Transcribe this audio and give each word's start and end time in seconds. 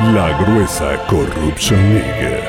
La 0.00 0.38
Gruesa 0.38 0.96
Corruption 1.08 1.92
League. 1.92 2.40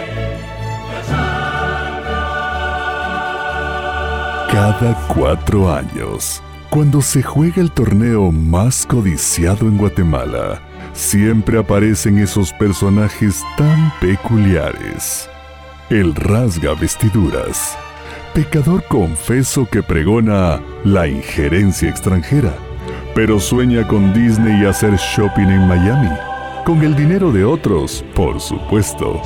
Cada 4.52 4.94
cuatro 5.08 5.74
años, 5.74 6.44
cuando 6.70 7.02
se 7.02 7.24
juega 7.24 7.60
el 7.60 7.72
torneo 7.72 8.32
más 8.32 8.86
codiciado 8.86 9.68
en 9.68 9.80
Guatemala, 9.80 10.62
siempre 10.94 11.58
aparecen 11.58 12.20
esos 12.20 12.54
personajes 12.54 13.44
tan 13.58 13.92
peculiares. 14.00 15.28
El 15.90 16.14
rasga 16.14 16.76
vestiduras, 16.76 17.76
pecador 18.36 18.84
confeso 18.84 19.68
que 19.68 19.82
pregona 19.82 20.62
la 20.84 21.08
injerencia 21.08 21.90
extranjera, 21.90 22.54
pero 23.16 23.40
sueña 23.40 23.88
con 23.88 24.14
Disney 24.14 24.62
y 24.62 24.66
hacer 24.66 24.96
shopping 24.98 25.48
en 25.48 25.68
Miami, 25.68 26.29
con 26.70 26.84
el 26.84 26.96
dinero 26.96 27.32
de 27.32 27.44
otros, 27.44 28.06
por 28.14 28.40
supuesto. 28.40 29.20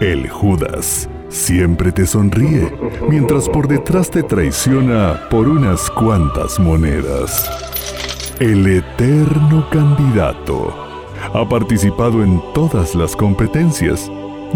El 0.00 0.28
Judas 0.28 1.08
siempre 1.28 1.92
te 1.92 2.08
sonríe, 2.08 2.74
mientras 3.08 3.48
por 3.48 3.68
detrás 3.68 4.10
te 4.10 4.24
traiciona 4.24 5.28
por 5.30 5.46
unas 5.46 5.88
cuantas 5.90 6.58
monedas. 6.58 7.48
El 8.40 8.66
eterno 8.66 9.70
candidato 9.70 10.74
ha 11.32 11.48
participado 11.48 12.24
en 12.24 12.42
todas 12.52 12.96
las 12.96 13.14
competencias, 13.14 14.10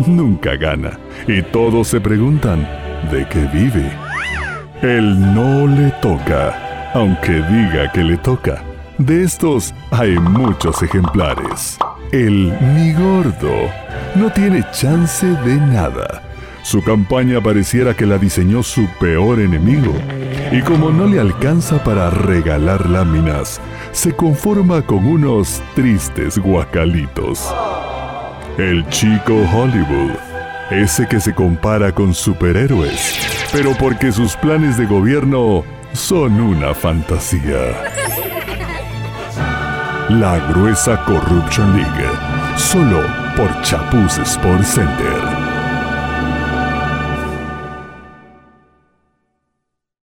nunca 0.09 0.57
gana, 0.57 0.99
y 1.29 1.43
todos 1.43 1.87
se 1.87 2.01
preguntan, 2.01 2.69
¿de 3.13 3.25
qué 3.29 3.49
vive? 3.55 3.89
Él 4.83 5.33
no 5.33 5.69
le 5.69 5.93
toca, 6.03 6.91
aunque 6.93 7.35
diga 7.35 7.93
que 7.93 8.03
le 8.03 8.17
toca. 8.17 8.72
De 9.05 9.25
estos 9.25 9.75
hay 9.91 10.17
muchos 10.17 10.81
ejemplares. 10.81 11.77
El 12.13 12.57
ni 12.73 12.93
gordo 12.93 13.51
no 14.15 14.31
tiene 14.31 14.65
chance 14.71 15.27
de 15.27 15.57
nada. 15.57 16.23
Su 16.63 16.85
campaña 16.85 17.41
pareciera 17.41 17.95
que 17.95 18.07
la 18.07 18.17
diseñó 18.17 18.63
su 18.63 18.87
peor 19.01 19.41
enemigo. 19.41 19.93
Y 20.53 20.61
como 20.61 20.91
no 20.91 21.09
le 21.09 21.19
alcanza 21.19 21.83
para 21.83 22.11
regalar 22.11 22.89
láminas, 22.89 23.61
se 23.91 24.15
conforma 24.15 24.83
con 24.83 25.05
unos 25.05 25.61
tristes 25.75 26.39
guacalitos. 26.39 27.53
El 28.57 28.87
chico 28.89 29.35
Hollywood, 29.53 30.13
ese 30.71 31.09
que 31.09 31.19
se 31.19 31.35
compara 31.35 31.91
con 31.91 32.15
superhéroes, 32.15 33.19
pero 33.51 33.73
porque 33.77 34.13
sus 34.13 34.37
planes 34.37 34.77
de 34.77 34.87
gobierno 34.87 35.65
son 35.93 36.41
una 36.41 36.73
fantasía. 36.73 38.02
La 40.21 40.39
gruesa 40.51 41.03
Corruption 41.07 41.75
League, 41.75 42.11
solo 42.59 43.03
por 43.35 43.49
Chapuz 43.63 44.19
Sports 44.19 44.75
Center. 44.75 45.42